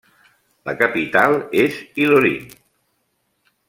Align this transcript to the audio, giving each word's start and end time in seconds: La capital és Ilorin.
La 0.69 0.73
capital 0.79 1.37
és 1.67 1.79
Ilorin. 2.05 2.53